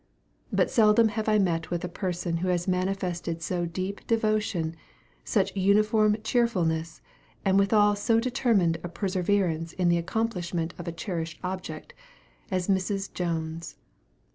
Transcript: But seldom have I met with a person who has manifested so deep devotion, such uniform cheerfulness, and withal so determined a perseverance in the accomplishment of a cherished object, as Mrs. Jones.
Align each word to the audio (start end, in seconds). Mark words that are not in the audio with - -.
But 0.51 0.71
seldom 0.71 1.09
have 1.09 1.29
I 1.29 1.37
met 1.37 1.69
with 1.69 1.83
a 1.85 1.87
person 1.87 2.37
who 2.37 2.47
has 2.47 2.67
manifested 2.67 3.43
so 3.43 3.67
deep 3.67 4.07
devotion, 4.07 4.75
such 5.23 5.55
uniform 5.55 6.17
cheerfulness, 6.23 7.01
and 7.45 7.59
withal 7.59 7.95
so 7.95 8.19
determined 8.19 8.77
a 8.83 8.89
perseverance 8.89 9.73
in 9.73 9.89
the 9.89 9.99
accomplishment 9.99 10.73
of 10.79 10.87
a 10.87 10.91
cherished 10.91 11.39
object, 11.43 11.93
as 12.49 12.67
Mrs. 12.67 13.13
Jones. 13.13 13.75